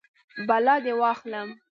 بلا 0.47 0.75
دې 0.85 0.93
واخلم. 1.01 1.49